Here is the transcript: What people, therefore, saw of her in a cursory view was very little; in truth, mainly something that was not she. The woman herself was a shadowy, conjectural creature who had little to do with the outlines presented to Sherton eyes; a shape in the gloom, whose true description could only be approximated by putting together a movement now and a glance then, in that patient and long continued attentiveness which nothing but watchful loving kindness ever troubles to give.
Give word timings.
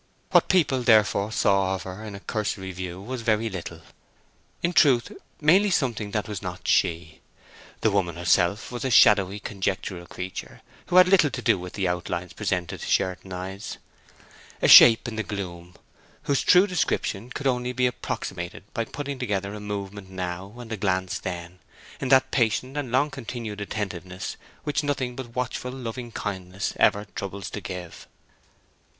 What 0.31 0.49
people, 0.49 0.81
therefore, 0.81 1.31
saw 1.31 1.75
of 1.75 1.83
her 1.83 2.03
in 2.03 2.15
a 2.15 2.19
cursory 2.19 2.71
view 2.71 2.99
was 2.99 3.21
very 3.21 3.51
little; 3.51 3.81
in 4.63 4.73
truth, 4.73 5.11
mainly 5.39 5.69
something 5.69 6.09
that 6.09 6.27
was 6.27 6.41
not 6.41 6.67
she. 6.67 7.21
The 7.81 7.91
woman 7.91 8.15
herself 8.15 8.71
was 8.71 8.83
a 8.83 8.89
shadowy, 8.89 9.39
conjectural 9.39 10.07
creature 10.07 10.63
who 10.87 10.95
had 10.95 11.07
little 11.07 11.29
to 11.29 11.41
do 11.43 11.59
with 11.59 11.73
the 11.73 11.87
outlines 11.87 12.33
presented 12.33 12.79
to 12.81 12.87
Sherton 12.87 13.31
eyes; 13.31 13.77
a 14.59 14.67
shape 14.67 15.07
in 15.07 15.17
the 15.17 15.21
gloom, 15.21 15.75
whose 16.23 16.41
true 16.41 16.65
description 16.65 17.29
could 17.29 17.45
only 17.45 17.71
be 17.71 17.85
approximated 17.85 18.63
by 18.73 18.85
putting 18.85 19.19
together 19.19 19.53
a 19.53 19.59
movement 19.59 20.09
now 20.09 20.51
and 20.57 20.71
a 20.71 20.77
glance 20.77 21.19
then, 21.19 21.59
in 21.99 22.09
that 22.09 22.31
patient 22.31 22.75
and 22.75 22.91
long 22.91 23.11
continued 23.11 23.61
attentiveness 23.61 24.35
which 24.63 24.81
nothing 24.83 25.15
but 25.15 25.35
watchful 25.35 25.69
loving 25.71 26.11
kindness 26.11 26.73
ever 26.77 27.05
troubles 27.13 27.51
to 27.51 27.61
give. 27.61 28.07